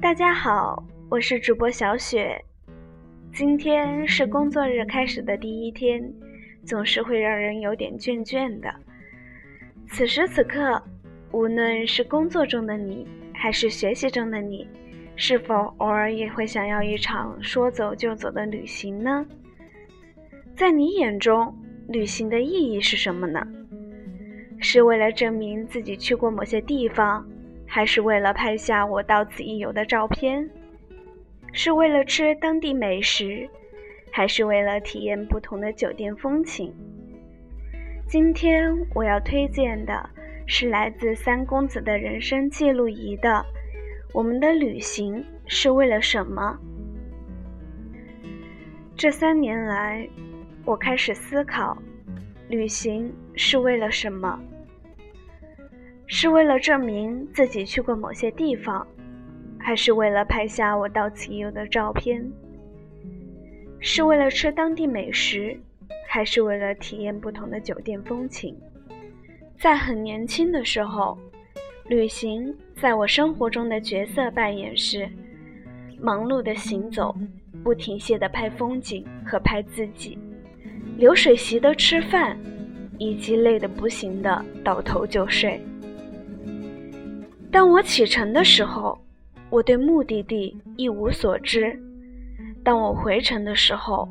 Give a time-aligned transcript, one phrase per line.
[0.00, 2.42] 大家好，我是主播小雪。
[3.32, 6.00] 今天是工作日开始的第一天，
[6.64, 8.72] 总是会让人有点倦倦的。
[9.88, 10.82] 此时此刻，
[11.32, 14.68] 无论是工作中的你，还是学习中的你，
[15.16, 19.26] 是否偶尔也会想要一场说走就走的旅行呢？
[20.56, 21.54] 在你眼中，
[21.88, 23.46] 旅行的意义是什么呢？
[24.60, 27.26] 是为了证明自己去过某些地方？
[27.70, 30.48] 还是为了拍下我到此一游的照片，
[31.52, 33.46] 是为了吃当地美食，
[34.10, 36.72] 还是为了体验不同的酒店风情？
[38.06, 40.08] 今天我要推荐的
[40.46, 43.28] 是来自三公子的人生记录仪的
[44.14, 46.58] 《我们的旅行是为了什么》。
[48.96, 50.08] 这三年来，
[50.64, 51.76] 我开始思考，
[52.48, 54.36] 旅行是为了什么？
[56.08, 58.84] 是为了证明自己去过某些地方，
[59.60, 62.28] 还是为了拍下我到此一游的照片？
[63.78, 65.56] 是为了吃当地美食，
[66.08, 68.56] 还是为了体验不同的酒店风情？
[69.56, 71.16] 在很年轻的时候，
[71.86, 75.08] 旅行在我生活中的角色扮演是：
[76.00, 77.14] 忙碌的行走，
[77.62, 80.18] 不停歇的拍风景和拍自己，
[80.96, 82.36] 流水席的吃饭，
[82.98, 85.60] 以及累得不行的倒头就睡。
[87.50, 88.98] 当我启程的时候，
[89.48, 91.72] 我对目的地一无所知；
[92.62, 94.08] 当我回程的时候，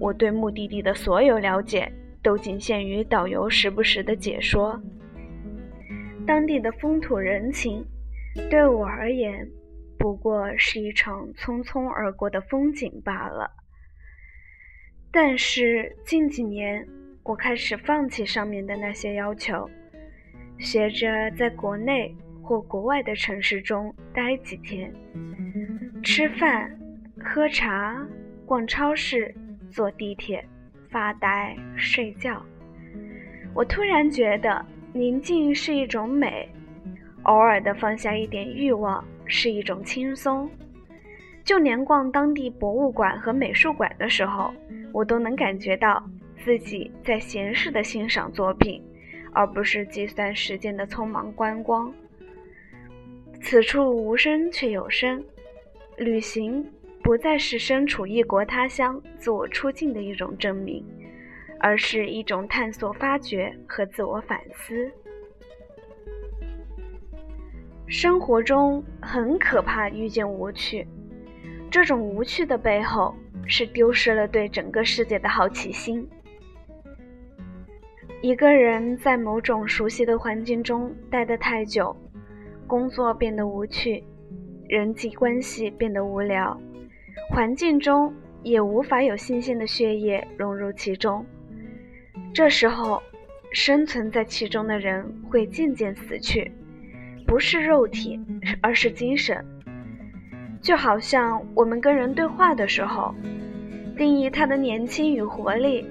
[0.00, 4.80] 我对目的地的所有了解都仅限于导游时不时的解说。
[6.26, 7.84] 当地的风土人情，
[8.48, 9.46] 对我而言，
[9.98, 13.50] 不过是一场匆匆而过的风景罢了。
[15.10, 16.86] 但是近几年，
[17.28, 19.68] 我开始放弃上面的那些要求，
[20.58, 22.12] 学着在国内。
[22.40, 24.90] 或国外的城市中待几天，
[26.02, 26.74] 吃饭、
[27.22, 28.08] 喝茶、
[28.46, 29.34] 逛超市、
[29.70, 30.42] 坐地铁、
[30.88, 32.42] 发呆、睡觉。
[33.52, 36.48] 我突然觉得宁静是一种美，
[37.24, 40.50] 偶尔的放下一点欲望是一种轻松。
[41.44, 44.54] 就连逛当地博物馆和美术馆的时候，
[44.90, 46.02] 我都能感觉到
[46.44, 48.82] 自己在闲适的欣赏作品，
[49.32, 51.92] 而不是计算时间的匆忙观光。
[53.40, 55.22] 此处无声却有声，
[55.96, 56.64] 旅行
[57.02, 60.84] 不再是身处异国他乡、自我出境的一种证明，
[61.60, 64.90] 而是一种探索、发掘和自我反思。
[67.86, 70.86] 生活中很可怕遇见无趣，
[71.70, 73.14] 这种无趣的背后
[73.46, 76.06] 是丢失了对整个世界的好奇心。
[78.20, 81.96] 一个人在某种熟悉的环境中待得太久。
[82.66, 84.04] 工作变得无趣，
[84.68, 86.60] 人际关系变得无聊，
[87.30, 88.12] 环境中
[88.42, 91.24] 也无法有新鲜的血液融入其中。
[92.34, 93.02] 这时候，
[93.52, 96.52] 生存在其中的人会渐渐死去，
[97.26, 98.20] 不是肉体，
[98.60, 99.42] 而是精神。
[100.60, 103.14] 就好像我们跟人对话的时候，
[103.98, 105.84] 定义他的年轻与活力，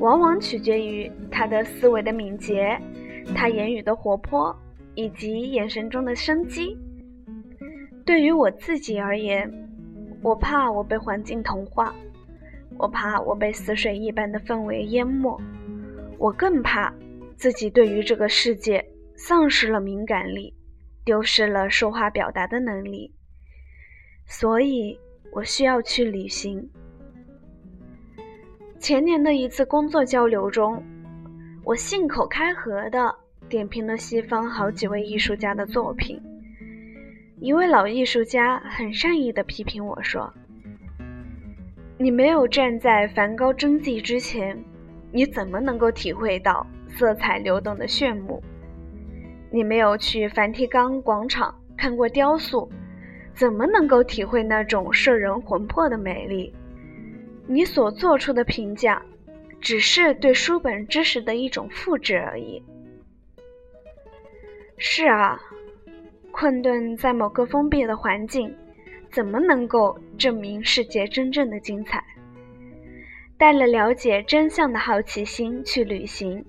[0.00, 2.78] 往往取决于他的思维的敏捷，
[3.34, 4.54] 他言语的活泼。
[4.94, 6.76] 以及眼神中的生机。
[8.04, 9.50] 对于我自己而言，
[10.20, 11.94] 我怕我被环境同化，
[12.76, 15.40] 我怕我被死水一般的氛围淹没，
[16.18, 16.92] 我更怕
[17.36, 18.84] 自己对于这个世界
[19.16, 20.52] 丧失了敏感力，
[21.06, 23.10] 丢失了说话表达的能力。
[24.26, 24.98] 所以，
[25.32, 26.68] 我需要去旅行。
[28.82, 30.82] 前年的一次工作交流中，
[31.62, 33.14] 我信口开河的。
[33.48, 36.20] 点评了西方好几位艺术家的作品。
[37.38, 40.32] 一位老艺术家很善意地批评我说
[41.96, 44.58] ：“你没有站在梵高真迹之前，
[45.12, 48.42] 你怎么能够体会到色彩流动的炫目？
[49.50, 52.68] 你没有去梵蒂冈广场看过雕塑，
[53.32, 56.52] 怎么能够体会那种摄人魂魄的美丽？
[57.46, 59.02] 你所做出的评价，
[59.60, 62.62] 只是对书本知识的一种复制而已。”
[64.78, 65.40] 是啊，
[66.30, 68.52] 困顿在某个封闭的环境，
[69.10, 72.02] 怎么能够证明世界真正的精彩？
[73.38, 76.44] 带了了解真相的好奇心去旅行，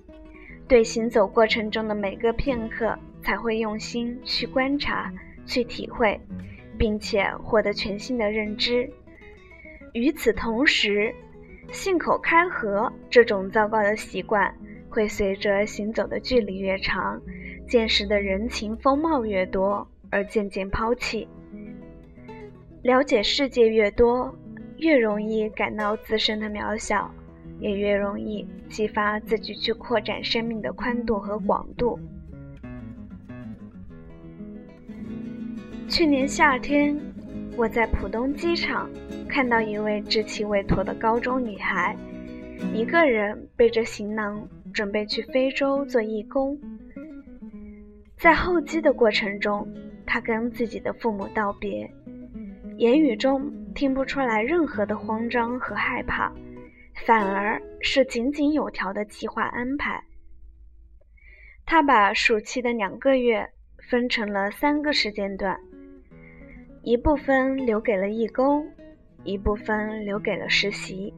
[0.66, 5.12] 对行走过程中的每个片刻才会用心去观察、
[5.44, 6.20] 去体会，
[6.78, 8.88] 并且获得全新的认知。
[9.94, 11.14] 与此同时，
[11.72, 14.54] 信口开河这种糟糕的习惯。
[14.90, 17.20] 会随着行走的距离越长，
[17.66, 21.26] 见识的人情风貌越多而渐渐抛弃。
[22.82, 24.32] 了解世界越多，
[24.76, 27.12] 越容易感到自身的渺小，
[27.58, 31.98] 也越容易激发自己去扩展生命的宽度和广度。
[35.88, 36.96] 去年夏天，
[37.56, 38.88] 我在浦东机场
[39.34, 41.96] 看到一位稚气未脱的高中女孩，
[42.72, 46.56] 一个人背着行囊，准备去非洲做义工。
[48.16, 49.66] 在候机的过程中，
[50.06, 51.92] 她跟自己的父母道别。
[52.76, 56.32] 言语中听不出来任何的慌张和害怕，
[57.04, 60.00] 反而是井井有条的计划安排。
[61.66, 63.50] 他把暑期的两个月
[63.90, 65.58] 分成了三个时间段，
[66.84, 68.64] 一部分留给了义工，
[69.24, 71.12] 一部分留给了实习，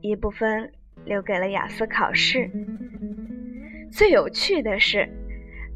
[0.00, 0.70] 一部分
[1.04, 2.50] 留给了雅思考试。
[3.90, 5.08] 最有趣的是，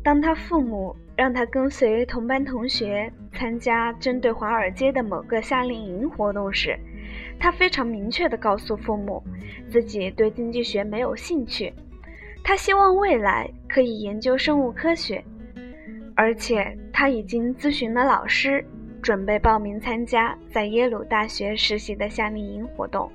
[0.02, 0.94] 当他父母。
[1.14, 6.74] 让他跟随同班同学参加针对华尔街的某个夏令营活动时，
[7.38, 9.22] 他非常明确地告诉父母，
[9.68, 11.70] 自己对经济学没有兴趣，
[12.42, 15.22] 他希望未来可以研究生物科学，
[16.16, 18.64] 而且他已经咨询了老师，
[19.02, 23.10] 准备报名参加在耶鲁大学实习的夏令营活动。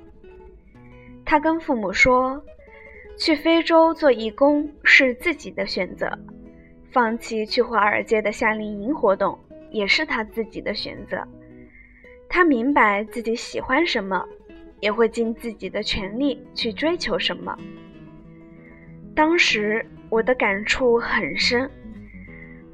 [1.24, 2.42] 他跟父母说，
[3.16, 6.10] 去非洲做义工是自己的选择。
[6.90, 9.38] 放弃去华尔街的夏令营活动
[9.70, 11.26] 也是他自己的选择。
[12.28, 14.26] 他明白自己喜欢什么，
[14.80, 17.56] 也会尽自己的全力去追求什么。
[19.14, 21.70] 当时我的感触很深，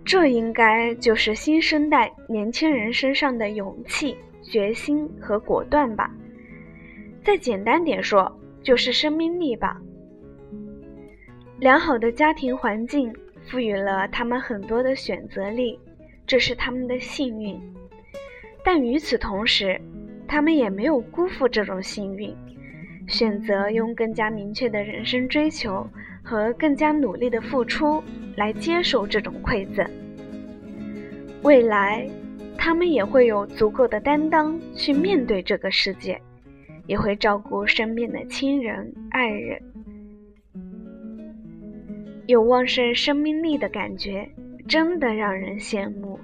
[0.05, 6.11] 这应该就是新生代年轻人身上的勇气、决心和果断吧。
[7.23, 8.31] 再简单点说，
[8.63, 9.81] 就是生命力吧。
[11.59, 13.13] 良好的家庭环境。
[13.47, 15.79] 赋予了他们很多的选择力，
[16.27, 17.61] 这是他们的幸运。
[18.65, 19.79] 但与此同时，
[20.27, 22.35] 他们也没有辜负这种幸运，
[23.07, 25.87] 选择用更加明确的人生追求
[26.25, 28.03] 和更加努力的付出
[28.35, 29.87] 来接受这种馈赠。
[31.43, 32.09] 未来，
[32.57, 36.19] 他们也会有足够的担当去面对这个世界，
[36.87, 39.61] 也会照顾身边的亲人、爱人。
[42.27, 44.27] 有旺盛生命力的感觉，
[44.67, 46.19] 真的让人羡慕。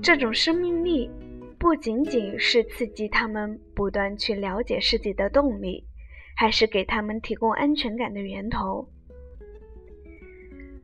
[0.00, 1.10] 这种生命力
[1.58, 5.84] 不仅仅是刺激他们不断去了解世界的动力，
[6.40, 8.88] 还是给他们提供安全感的源头。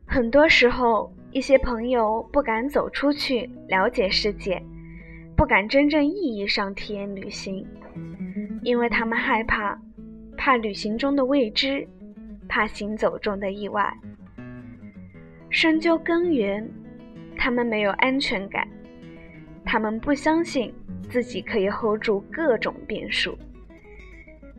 [0.05, 4.61] 很多时候，一些朋友不敢走出去了解世界，
[5.33, 7.65] 不敢真正意义上体验旅行，
[8.63, 9.79] 因为他们害怕，
[10.35, 11.87] 怕旅行中的未知。
[12.47, 13.91] 怕行走中的意外，
[15.49, 16.69] 深究根源，
[17.35, 18.67] 他们没有安全感，
[19.63, 20.71] 他们不相信
[21.09, 23.35] 自己可以 hold 住各种变数，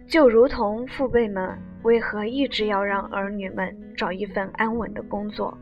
[0.07, 5.57] 就如同父辈们为何一直要让儿女们找一份安稳的工作，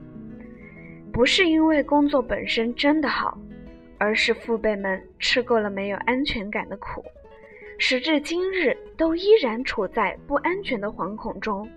[1.12, 3.38] 不是因为工作本身真的好，
[3.98, 7.02] 而是父辈们吃够了没有安全感的苦，
[7.78, 11.68] 时至今日都依然处在不安全的惶恐中。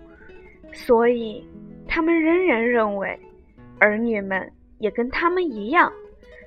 [0.72, 1.42] 所以，
[1.86, 3.18] 他们仍然认为，
[3.78, 5.90] 儿女们也跟他们一样，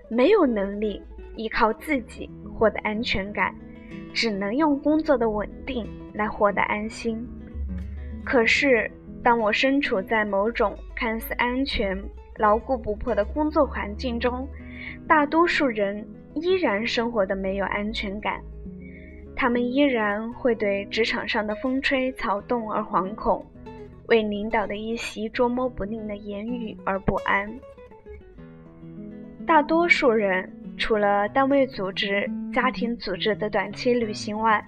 [0.07, 1.01] 没有能力
[1.35, 3.55] 依靠自己获得安全感，
[4.13, 5.87] 只能用工作的稳定
[6.21, 7.27] 来获得安心。
[8.23, 8.89] 可是，
[9.23, 11.99] 当我身处在某种看似安全、
[12.37, 14.47] 牢固不破的工作环境中，
[15.07, 18.39] 大多数人依然生活的没有安全感，
[19.35, 23.43] 他们依然会对职场上的风吹草动而惶恐。
[24.07, 27.49] 为领导的一席捉摸不定的言语而不安。
[29.47, 34.63] 大多数人除了单位组织、家庭组织的短期旅行外，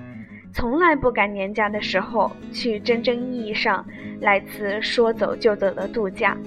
[0.54, 3.86] 从来不敢年假的时候去真正意义上
[4.22, 6.38] 来自说走就走的度假。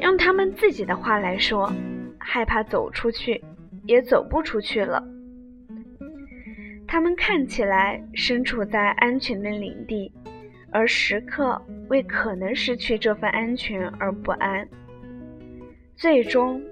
[0.00, 1.72] 用他们自己的话来说，
[2.18, 3.42] 害怕走出去，
[3.84, 5.02] 也走不出去了。
[6.86, 10.12] 他们看起来身处在安全的领地。
[10.72, 14.68] 而时刻为可能失去这份安全而不安，
[15.96, 16.62] 最终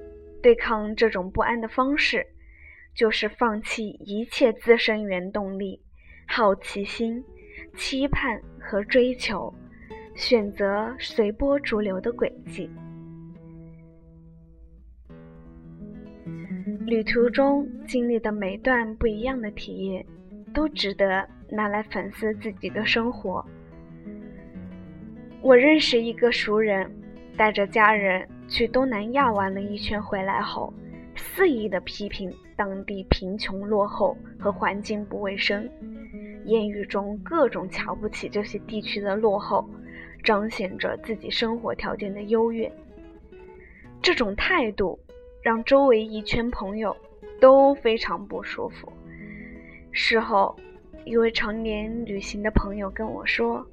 [0.40, 2.25] 对抗这种不安的方式，
[2.94, 5.82] 就是放弃一切自身原动力、
[6.30, 7.25] 好奇心、
[7.75, 9.52] 期盼和追求，
[10.14, 12.70] 选择随波逐流的轨迹。
[16.87, 20.04] 旅途中经历的每段不一样的体验，
[20.54, 23.44] 都值得拿来反思自己的生活。
[25.40, 26.88] 我认识一个熟人，
[27.37, 30.73] 带着家人去东南亚玩了一圈，回来后
[31.16, 35.68] 肆意的批评当地贫穷落后和环境不卫生，
[36.49, 39.69] 艳遇中各种瞧不起这些地区的落后，
[40.25, 42.71] 彰显着自己生活条件的优越。
[44.02, 44.99] 这种态度
[45.43, 46.97] 让周围一圈朋友
[47.40, 48.93] 都非常不舒服。
[49.93, 50.57] 事后，
[51.05, 53.67] 一位常年旅行的朋友跟我说。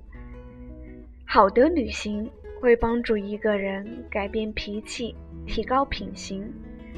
[1.25, 2.29] 好的旅行
[2.59, 5.15] 会帮助一个人改变脾气、
[5.45, 6.45] 提高品行，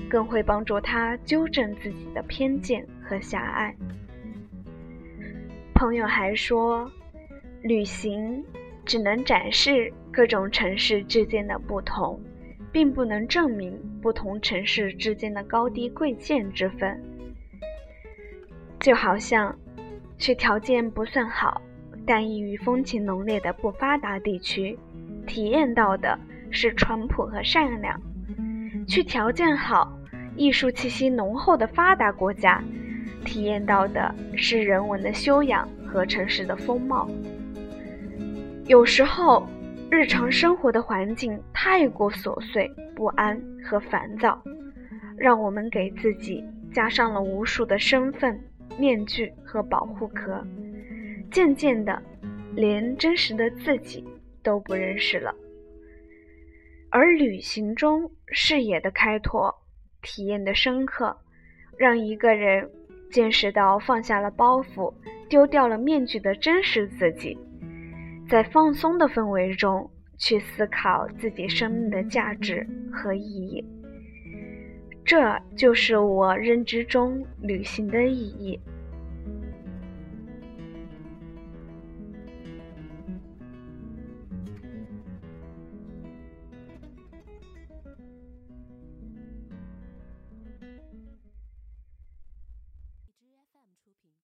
[0.10, 3.76] 更会帮助他纠正自己的偏见和狭隘。
[5.78, 6.92] 朋友还说，
[7.62, 8.44] 旅行
[8.84, 12.20] 只能展示各种城市之间的不同，
[12.72, 17.00] 并不能证明不同城市之间的高低贵贱之分。
[18.80, 19.56] 就好像，
[20.18, 21.62] 去条件不算好。
[22.08, 24.80] 但异于风情浓烈的不发达地区，
[25.28, 26.18] 体验到的
[26.50, 28.00] 是淳朴和善良；
[28.88, 29.96] 去条件好、
[30.36, 32.64] 艺术气息浓厚的发达国家，
[33.28, 37.08] 体验到的是人文的修养和城市的风貌。
[38.66, 39.46] 有时候，
[39.92, 44.42] 日常生活的环境太过琐碎、不安和烦躁，
[45.18, 46.44] 让我们给自己
[46.74, 48.40] 加上了无数的身份
[48.80, 50.42] 面具和保护壳。
[51.30, 52.02] 渐渐的，
[52.56, 54.04] 连真实的自己
[54.42, 55.36] 都不认识了。
[56.90, 59.54] 而旅行中视野的开拓、
[60.02, 61.18] 体验的深刻，
[61.78, 62.70] 让一个人
[63.12, 64.94] 见识到放下了包袱、
[65.30, 67.38] 丢掉了面具的真实自己，
[68.30, 73.64] 在放松的氛围中去思考自己生命的价值和意义。
[75.06, 78.60] 这就是我认知中旅行的意义。